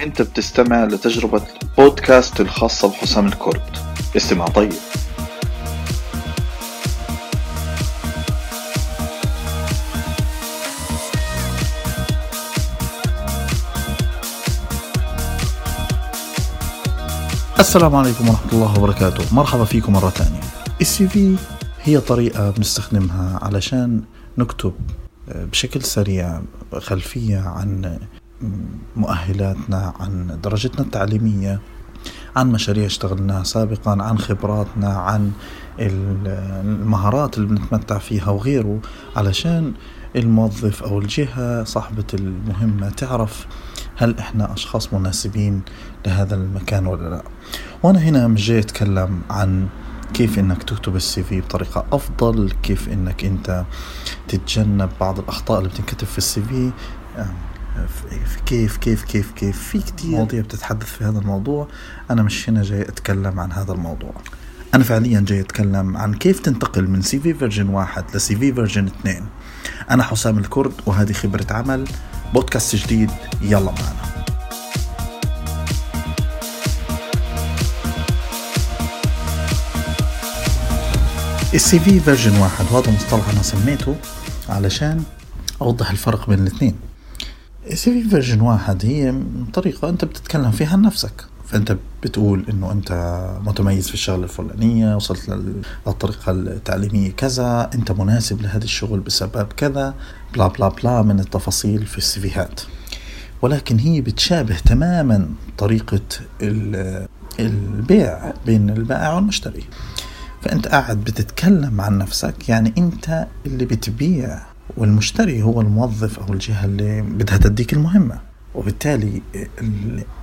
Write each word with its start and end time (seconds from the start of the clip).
أنت 0.00 0.22
بتستمع 0.22 0.84
لتجربة 0.84 1.42
بودكاست 1.78 2.40
الخاصة 2.40 2.88
بحسام 2.88 3.26
الكرد 3.26 3.62
استمع 4.16 4.46
طيب. 4.46 4.72
السلام 17.58 17.96
عليكم 17.96 18.28
ورحمة 18.28 18.52
الله 18.52 18.78
وبركاته. 18.78 19.34
مرحبا 19.34 19.64
فيكم 19.64 19.92
مرة 19.92 20.10
ثانية. 20.10 20.40
السي 20.80 21.08
في 21.08 21.36
هي 21.82 22.00
طريقة 22.00 22.50
بنستخدمها 22.50 23.38
علشان 23.42 24.02
نكتب 24.38 24.72
بشكل 25.28 25.82
سريع 25.82 26.42
خلفية 26.78 27.38
عن 27.38 27.98
مؤهلاتنا 28.96 29.92
عن 30.00 30.38
درجتنا 30.42 30.80
التعليمية 30.80 31.60
عن 32.36 32.52
مشاريع 32.52 32.86
اشتغلناها 32.86 33.42
سابقا 33.44 34.02
عن 34.02 34.18
خبراتنا 34.18 34.88
عن 34.88 35.32
المهارات 35.78 37.38
اللي 37.38 37.48
بنتمتع 37.48 37.98
فيها 37.98 38.30
وغيره 38.30 38.80
علشان 39.16 39.72
الموظف 40.16 40.82
أو 40.82 40.98
الجهة 40.98 41.64
صاحبة 41.64 42.04
المهمة 42.14 42.88
تعرف 42.90 43.46
هل 43.96 44.18
إحنا 44.18 44.52
أشخاص 44.52 44.92
مناسبين 44.94 45.62
لهذا 46.06 46.34
المكان 46.34 46.86
ولا 46.86 47.08
لا. 47.08 47.22
وأنا 47.82 47.98
هنا 47.98 48.28
مش 48.28 48.46
جاي 48.46 48.58
أتكلم 48.58 49.20
عن 49.30 49.66
كيف 50.14 50.38
إنك 50.38 50.62
تكتب 50.62 50.96
السي 50.96 51.22
في 51.22 51.40
بطريقة 51.40 51.84
أفضل 51.92 52.52
كيف 52.62 52.88
إنك 52.88 53.24
أنت 53.24 53.64
تتجنب 54.28 54.90
بعض 55.00 55.18
الأخطاء 55.18 55.58
اللي 55.58 55.70
بتنكتب 55.70 56.06
في 56.06 56.18
ال 56.18 56.42
CV. 56.42 56.70
كيف 58.46 58.76
كيف 58.76 59.04
كيف 59.04 59.32
كيف 59.32 59.58
في 59.58 59.78
كتير 59.78 60.10
مواضيع 60.10 60.40
بتتحدث 60.40 60.86
في 60.86 61.04
هذا 61.04 61.18
الموضوع. 61.18 61.68
أنا 62.10 62.22
مش 62.22 62.48
هنا 62.48 62.62
جاي 62.62 62.82
أتكلم 62.82 63.40
عن 63.40 63.52
هذا 63.52 63.72
الموضوع. 63.72 64.14
أنا 64.74 64.84
فعليا 64.84 65.20
جاي 65.20 65.40
أتكلم 65.40 65.96
عن 65.96 66.14
كيف 66.14 66.40
تنتقل 66.40 66.88
من 66.90 67.02
CV 67.02 67.34
version 67.34 67.68
واحد 67.68 68.04
ل 68.14 68.36
CV 68.36 68.52
version 68.52 68.86
اثنين. 68.86 69.26
أنا 69.90 70.02
حسام 70.02 70.38
الكرد 70.38 70.72
وهذه 70.86 71.12
خبرة 71.12 71.46
عمل 71.50 71.88
بودكاست 72.34 72.76
جديد. 72.76 73.10
يلا 73.42 73.60
معنا. 73.60 74.04
ال 81.54 81.78
CV 81.78 82.00
version 82.00 82.36
واحد 82.36 82.64
وهذا 82.72 82.92
مصطلح 82.92 83.28
أنا 83.28 83.42
سميته 83.42 83.96
علشان 84.48 85.02
أوضح 85.62 85.90
الفرق 85.90 86.28
بين 86.28 86.38
الاثنين. 86.38 86.76
في 87.70 88.02
version 88.08 88.40
واحد 88.40 88.86
هي 88.86 89.14
طريقة 89.52 89.88
أنت 89.88 90.04
بتتكلم 90.04 90.50
فيها 90.50 90.72
عن 90.72 90.82
نفسك 90.82 91.24
فأنت 91.46 91.76
بتقول 92.02 92.44
إنه 92.50 92.72
أنت 92.72 92.92
متميز 93.46 93.88
في 93.88 93.94
الشغلة 93.94 94.24
الفلانية 94.24 94.96
وصلت 94.96 95.28
للطريقة 95.86 96.32
التعليمية 96.32 97.10
كذا 97.12 97.70
أنت 97.74 97.92
مناسب 97.92 98.42
لهذا 98.42 98.64
الشغل 98.64 99.00
بسبب 99.00 99.46
كذا 99.56 99.94
blah 100.34 100.46
blah 100.46 100.68
blah 100.68 101.02
من 101.02 101.20
التفاصيل 101.20 101.86
في 101.86 101.98
السيفيهات. 101.98 102.60
ولكن 103.42 103.78
هي 103.78 104.00
بتشابه 104.00 104.56
تماما 104.58 105.28
طريقة 105.58 106.00
البيع 107.40 108.32
بين 108.46 108.70
البائع 108.70 109.12
والمشتري. 109.12 109.64
فأنت 110.42 110.68
قاعد 110.68 111.04
بتتكلم 111.04 111.80
عن 111.80 111.98
نفسك 111.98 112.48
يعني 112.48 112.74
أنت 112.78 113.26
اللي 113.46 113.64
بتبيع 113.64 114.40
والمشتري 114.76 115.42
هو 115.42 115.60
الموظف 115.60 116.18
أو 116.18 116.32
الجهة 116.32 116.64
اللي 116.64 117.02
بدها 117.02 117.36
تديك 117.36 117.72
المهمة. 117.72 118.20
وبالتالي 118.54 119.22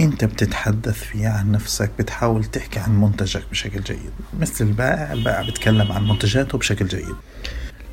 أنت 0.01 0.25
بتتحدث 0.25 1.03
فيها 1.03 1.29
عن 1.29 1.51
نفسك 1.51 1.91
بتحاول 1.99 2.45
تحكي 2.45 2.79
عن 2.79 3.01
منتجك 3.01 3.43
بشكل 3.51 3.81
جيد. 3.81 4.11
مثل 4.39 4.65
البائع 4.65 5.13
البائع 5.13 5.41
بيتكلم 5.41 5.91
عن 5.91 6.07
منتجاته 6.07 6.57
بشكل 6.57 6.87
جيد. 6.87 7.15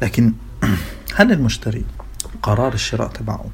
لكن 0.02 0.32
هل 1.16 1.32
المشتري 1.32 1.84
قرار 2.42 2.74
الشراء 2.74 3.08
تبعه 3.08 3.50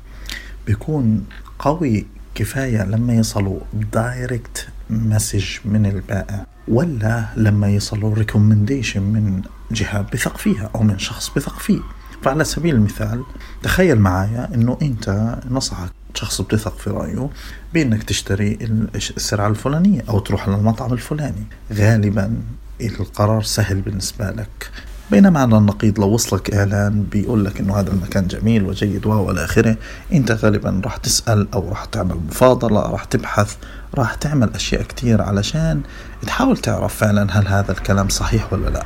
بيكون 0.67 1.25
قوي 1.59 2.07
كفاية 2.35 2.85
لما 2.85 3.15
يصلوا 3.15 3.61
direct 3.93 4.69
message 4.91 5.45
من 5.65 5.87
البائع 5.87 6.47
ولا 6.69 7.27
لما 7.37 7.69
يصلوا 7.69 8.15
recommendation 8.15 9.03
من 9.03 9.43
جهة 9.71 10.03
بثق 10.03 10.37
فيها 10.37 10.71
أو 10.75 10.83
من 10.83 10.99
شخص 10.99 11.31
بثق 11.37 11.59
فيه؟ 11.59 11.81
فعلى 12.25 12.45
سبيل 12.45 12.75
المثال 12.75 13.23
تخيل 13.63 13.99
معايا 14.01 14.49
إنه 14.55 14.79
أنت 14.83 15.37
نصحك 15.51 15.91
شخص 16.15 16.41
بتثق 16.41 16.79
في 16.79 16.91
رأيه 16.91 17.31
بأنك 17.75 18.03
تشتري 18.03 18.59
السلعة 18.95 19.49
الفلانية 19.49 20.05
أو 20.09 20.19
تروح 20.19 20.49
للمطعم 20.49 20.93
الفلاني. 20.93 21.47
غالبا 21.73 22.37
القرار 22.81 23.43
سهل 23.43 23.81
بالنسبة 23.81 24.31
لك. 24.31 24.71
بينما 25.11 25.41
على 25.41 25.59
النقيض 25.59 26.01
لو 26.01 26.09
وصلك 26.09 26.55
إعلان 26.55 27.03
بيقول 27.03 27.45
لك 27.45 27.61
إنه 27.61 27.81
هذا 27.81 27.91
المكان 27.91 28.27
جميل 28.27 28.65
وجيد 28.65 29.07
وإلى 29.07 29.45
آخره 29.45 29.77
أنت 30.13 30.33
غالبا 30.33 30.81
راح 30.85 30.97
تسأل 30.97 31.49
أو 31.55 31.69
راح 31.69 31.85
تعمل 31.85 32.17
مفاضلة 32.29 32.81
راح 32.81 33.05
تبحث 33.05 33.57
راح 33.95 34.15
تعمل 34.15 34.51
أشياء 34.55 34.83
كتير 34.83 35.23
علشان 35.23 35.81
تحاول 36.27 36.57
تعرف 36.57 36.95
فعلا 36.95 37.39
هل 37.39 37.49
هذا 37.49 37.73
الكلام 37.73 38.09
صحيح 38.09 38.53
ولا 38.53 38.71
لا. 38.71 38.85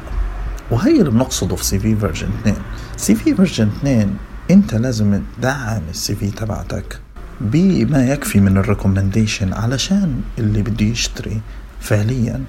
وهي 0.70 1.00
اللي 1.00 1.10
بنقصده 1.10 1.56
في 1.56 1.64
CV 1.64 1.96
version 1.96 2.28
2 2.40 2.56
CV 2.96 3.34
version 3.34 3.68
2 3.68 4.16
انت 4.50 4.74
لازم 4.74 5.22
تدعم 5.38 5.82
ال 5.90 6.14
CV 6.14 6.30
تبعتك 6.30 7.00
بما 7.40 8.06
يكفي 8.06 8.40
من 8.40 8.56
ال 8.58 8.64
recommendation 8.64 9.52
علشان 9.52 10.20
اللي 10.38 10.62
بده 10.62 10.86
يشتري 10.86 11.40
فعليا 11.80 12.44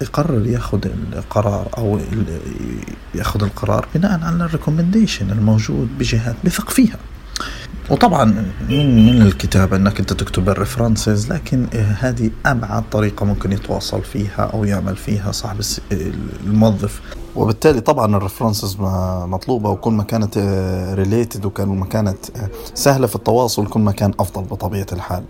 يقرر 0.00 0.46
ياخذ 0.46 0.86
القرار 1.12 1.68
أو 1.78 2.00
ياخذ 3.14 3.42
القرار 3.44 3.86
بناء 3.94 4.20
على 4.24 4.44
ال 4.44 4.50
recommendation 4.50 5.30
الموجود 5.30 5.88
بجهات 5.98 6.36
بثق 6.44 6.70
فيها. 6.70 6.98
وطبعا 7.90 8.24
من 8.68 9.06
من 9.06 9.22
الكتابة 9.22 9.76
أنك 9.76 10.00
أنت 10.00 10.12
تكتب 10.12 10.48
ال 10.48 10.56
references 10.56 11.32
لكن 11.32 11.66
هذه 11.98 12.30
أبعد 12.46 12.84
طريقة 12.90 13.26
ممكن 13.26 13.52
يتواصل 13.52 14.02
فيها 14.02 14.50
أو 14.54 14.64
يعمل 14.64 14.96
فيها 14.96 15.32
صاحب 15.32 15.60
الموظف. 16.46 17.00
وبالتالي 17.36 17.80
طبعا 17.80 18.16
ال 18.16 18.22
references 18.22 18.76
مطلوبة 19.26 19.70
وكل 19.70 19.90
ما 19.90 20.02
كانت 20.02 20.38
related 20.94 21.44
وكل 21.44 21.66
ما 21.66 21.86
كانت 21.86 22.18
سهلة 22.74 23.06
في 23.06 23.16
التواصل 23.16 23.66
كل 23.66 23.80
ما 23.80 23.92
كان 23.92 24.12
أفضل 24.18 24.42
بطبيعة 24.42 24.86
الحال. 24.92 25.22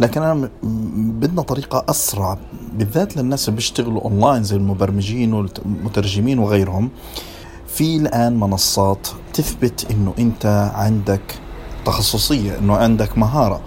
لكن 0.00 0.22
أنا 0.22 0.48
بدنا 0.96 1.42
طريقة 1.42 1.84
أسرع 1.88 2.38
بالذات 2.72 3.16
للناس 3.16 3.48
اللي 3.48 3.56
بيشتغلوا 3.56 4.00
اونلاين 4.00 4.42
زي 4.42 4.56
المبرمجين 4.56 5.32
والمترجمين 5.32 6.38
وغيرهم. 6.38 6.90
في 7.68 7.96
الآن 7.96 8.40
منصات 8.40 9.08
تثبت 9.32 9.86
إنه 9.90 10.14
أنت 10.18 10.70
عندك 10.74 11.38
تخصصيه 11.86 12.58
إنه 12.58 12.76
عندك 12.76 13.18
مهارة. 13.18 13.60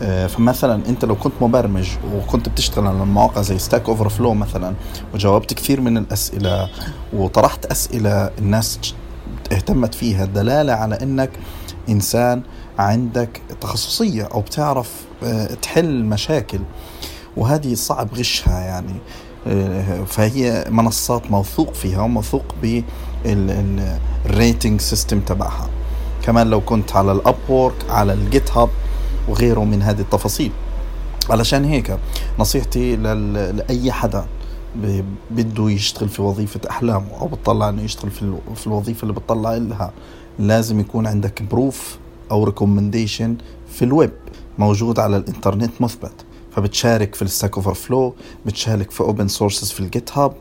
آه، 0.00 0.26
فمثلا 0.26 0.82
أنت 0.88 1.04
لو 1.04 1.14
كنت 1.14 1.32
مبرمج 1.40 1.88
وكنت 2.14 2.48
بتشتغل 2.48 2.86
على 2.86 3.06
مواقع 3.06 3.42
زي 3.42 3.58
Stack 3.58 3.88
Overflow 3.88 4.34
مثلا 4.34 4.74
وجاوبت 5.14 5.54
كثير 5.54 5.80
من 5.80 5.98
الأسئلة 5.98 6.68
وطرحت 7.12 7.66
أسئلة 7.66 8.30
الناس 8.38 8.78
اهتمت 9.52 9.94
فيها 9.94 10.24
دلالة 10.24 10.72
على 10.72 11.02
إنك 11.02 11.30
إنسان 11.88 12.42
عندك 12.78 13.42
تخصصية 13.60 14.24
أو 14.24 14.40
بتعرف 14.40 14.90
آه، 15.24 15.54
تحل 15.54 16.04
مشاكل. 16.04 16.60
وهذه 17.36 17.74
صعب 17.74 18.14
غشها 18.14 18.60
يعني. 18.60 18.94
آه، 19.46 20.04
فهي 20.04 20.64
منصات 20.70 21.30
موثوق 21.30 21.74
فيها 21.74 22.02
وموثوق 22.02 22.54
بال 23.24 23.63
rating 23.63 24.80
system 24.80 25.20
تبعها. 25.20 25.68
كمان 26.24 26.50
لو 26.50 26.60
كنت 26.60 26.96
على 26.96 27.12
ال 27.12 27.36
Upwork 27.48 27.74
على 27.90 28.12
ال 28.12 28.50
GitHub 28.52 28.68
وغيره 29.28 29.64
من 29.64 29.82
هذه 29.82 30.00
التفاصيل. 30.00 30.52
علشان 31.30 31.64
هيك 31.64 31.98
نصيحتي 32.38 32.96
لأي 32.96 33.92
حدا 33.92 34.26
بده 35.30 35.70
يشتغل 35.70 36.08
في 36.08 36.22
وظيفة 36.22 36.60
أحلامه 36.70 37.20
أو 37.20 37.26
بتطلع 37.28 37.68
إنه 37.68 37.82
يشتغل 37.82 38.10
في, 38.10 38.36
في 38.56 38.66
الوظيفة 38.66 39.02
اللي 39.02 39.12
بتطلع 39.14 39.54
لها 39.54 39.92
لازم 40.38 40.80
يكون 40.80 41.06
عندك 41.06 41.42
proof 41.42 41.98
أو 42.30 42.44
recommendation 42.44 43.36
في 43.72 43.84
الويب 43.84 44.12
موجود 44.58 44.98
على 44.98 45.16
الإنترنت 45.16 45.80
مثبت. 45.80 46.12
فبتشارك 46.56 47.14
في 47.14 47.22
ال 47.22 47.56
Stack 47.56 47.74
Overflow 47.74 48.14
بتشارك 48.46 48.90
في 48.90 49.00
open 49.00 49.28
sources 49.28 49.70
في 49.70 49.80
ال 49.80 50.10
GitHub 50.18 50.32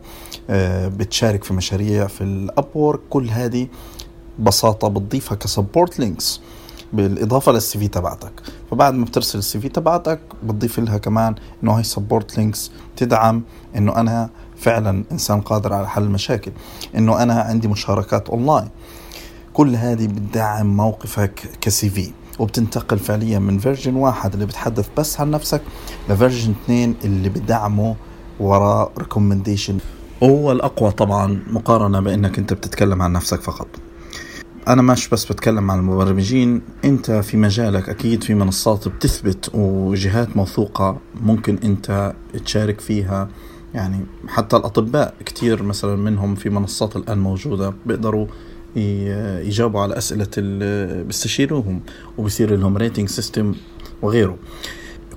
بتشارك 0.97 1.43
في 1.43 1.53
مشاريع 1.53 2.07
في 2.07 2.23
ال 2.23 2.65
Upwork 2.75 2.99
كل 3.09 3.29
هذه 3.29 3.67
ببساطة 4.39 4.87
بتضيفها 4.87 5.35
ك 5.35 5.43
support 5.43 5.99
links 5.99 6.41
بالإضافة 6.93 7.51
لل 7.51 7.79
CV 7.79 7.87
تبعتك. 7.87 8.31
فبعد 8.71 8.93
ما 8.93 9.05
بترسل 9.05 9.39
ال 9.39 9.59
CV 9.59 9.69
تبعتك 9.69 10.19
بتضيف 10.43 10.79
لها 10.79 10.97
كمان 10.97 11.35
إنه 11.63 11.71
هاي 11.71 11.83
support 11.83 12.37
links 12.37 12.71
تدعم 12.97 13.43
إنه 13.75 13.95
أنا 13.95 14.29
فعلا 14.57 15.03
إنسان 15.11 15.41
قادر 15.41 15.73
على 15.73 15.89
حل 15.89 16.03
المشاكل 16.03 16.51
إنه 16.95 17.23
أنا 17.23 17.33
عندي 17.33 17.67
مشاركات 17.67 18.29
اونلاين 18.29 18.69
كل 19.53 19.75
هذه 19.75 20.07
بتدعم 20.07 20.77
موقفك 20.77 21.49
ك 21.61 21.89
CV 21.89 22.11
وبتنتقل 22.39 22.99
فعليا 22.99 23.39
من 23.39 23.59
version 23.59 23.95
واحد 23.95 24.33
اللي 24.33 24.45
بتحدث 24.45 24.87
بس 24.97 25.19
عن 25.19 25.31
نفسك 25.31 25.61
ل 26.09 26.15
version 26.15 26.53
اثنين 26.63 26.95
اللي 27.05 27.29
بدعمه 27.29 27.95
وراه 28.39 28.91
recommendation 28.97 29.77
هو 30.23 30.51
الأقوى 30.51 30.91
طبعا 30.91 31.43
مقارنة 31.47 31.99
بأنك 31.99 32.39
أنت 32.39 32.53
بتتكلم 32.53 33.01
عن 33.01 33.13
نفسك 33.13 33.41
فقط. 33.41 33.67
أنا 34.67 34.81
مش 34.81 35.09
بس 35.09 35.25
بتكلم 35.25 35.71
عن 35.71 35.79
المبرمجين 35.79 36.61
أنت 36.85 37.11
في 37.11 37.37
مجالك 37.37 37.89
أكيد 37.89 38.23
في 38.23 38.33
منصات 38.33 38.87
بتثبت 38.87 39.49
وجهات 39.53 40.37
موثوقة 40.37 40.97
ممكن 41.21 41.59
أنت 41.63 42.13
تشارك 42.45 42.81
فيها. 42.81 43.29
يعني 43.73 44.05
حتى 44.27 44.57
الأطباء 44.57 45.13
كتير 45.25 45.63
مثلا 45.63 45.95
منهم 45.95 46.35
في 46.35 46.49
منصات 46.49 46.95
الآن 46.95 47.17
موجودة 47.17 47.73
بيقدروا 47.85 48.27
يجاوبوا 48.75 49.81
على 49.81 49.97
أسئلة 49.97 50.27
اللي 50.37 51.03
بيستشيروهم 51.03 51.81
وبصير 52.17 52.55
لهم 52.55 52.77
rating 52.77 53.09
system 53.09 53.55
وغيره. 54.01 54.37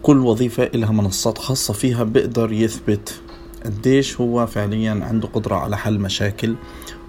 كل 0.02 0.18
وظيفة 0.18 0.70
لها 0.74 0.92
منصات 0.92 1.38
خاصة 1.38 1.74
فيها 1.74 2.04
بيقدر 2.04 2.52
يثبت 2.52 3.20
قديش 3.64 4.20
هو 4.20 4.46
فعليا 4.46 5.00
عنده 5.04 5.28
قدرة 5.28 5.54
على 5.54 5.76
حل 5.76 5.98
مشاكل 5.98 6.54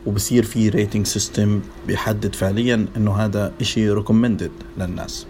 وبصير 0.07 0.43
في 0.43 0.69
rating 0.69 1.05
system 1.05 1.61
بيحدد 1.87 2.35
فعليا 2.35 2.85
إنه 2.97 3.15
هذا 3.15 3.53
إشي 3.61 3.91
recommended 3.91 4.51
للناس. 4.77 5.25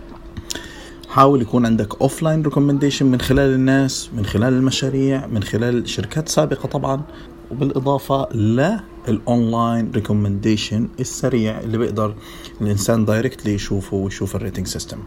حاول 1.10 1.42
يكون 1.42 1.66
عندك 1.66 2.02
offline 2.02 2.42
recommendation 2.42 3.06
من 3.06 3.22
خلال 3.22 3.54
الناس 3.54 4.10
من 4.14 4.26
خلال 4.26 4.54
المشاريع 4.54 5.28
من 5.28 5.44
خلال 5.44 5.90
شركات 5.90 6.30
سابقة 6.30 6.68
طبعا. 6.68 7.02
وبالإضافة 7.52 8.34
لل 8.34 8.73
online 8.73 9.92
recommendation 9.92 10.90
السريع 11.00 11.60
اللي 11.60 11.78
بيقدر 11.78 12.16
الإنسان 12.62 13.06
directly 13.06 13.54
يشوفه 13.54 13.98
ويشوف 13.98 14.36
ال 14.36 14.41
rating 14.41 14.68
system 14.68 14.98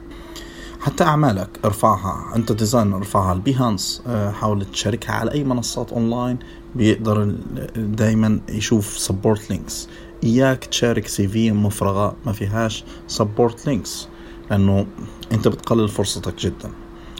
حتى 0.80 1.04
أعمالك 1.04 1.48
ارفعها. 1.64 2.36
أنت 2.36 2.52
design 2.52 2.92
ارفعها. 2.92 3.32
ال 3.32 3.41
Behance 3.41 4.02
آه، 4.06 4.30
حاول 4.30 4.64
تشاركها 4.64 5.12
على 5.12 5.32
أي 5.32 5.44
منصات 5.44 5.92
أونلاين 5.92 6.38
بيقدر 6.74 7.34
دائما 7.76 8.40
يشوف 8.48 8.98
support 8.98 9.50
links 9.50 9.88
إياك 10.24 10.64
تشارك 10.64 11.06
CV 11.06 11.52
مفرغة. 11.52 12.16
ما 12.26 12.32
فيهاش 12.32 12.84
support 13.08 13.66
links 13.66 14.08
لأنه 14.50 14.86
أنت 15.32 15.48
بتقلل 15.48 15.88
فرصتك 15.88 16.38
جدا. 16.38 16.70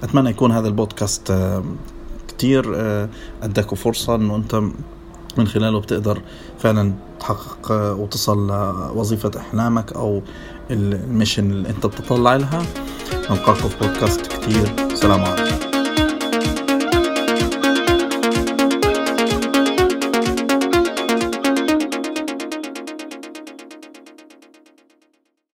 أتمنى 0.03 0.31
يكون 0.31 0.53
هذا 0.53 0.69
البودكاست 0.69 1.31
آه، 1.31 1.65
كتير 2.29 2.73
آه، 2.77 3.09
اداكوا 3.43 3.77
فرصة 3.77 4.15
إنه 4.15 4.37
أنت 4.37 4.63
من 5.39 5.47
خلاله 5.47 5.81
بتقدر 5.81 6.23
فعلا 6.59 6.93
تحقق 7.21 7.73
وتصل 7.73 8.47
لوظيفة 8.49 9.31
أحلامك 9.37 9.93
أو 9.93 10.23
الميشن 10.71 11.51
اللي 11.51 11.69
أنت 11.69 11.87
بتطلع 11.87 12.37
لها. 12.37 12.63
نلقاكم 13.31 13.69
في 13.69 13.77
بودكاست 13.77 14.27
كتير. 14.27 14.95
سلام 14.95 15.25
عليكم. 15.25 15.70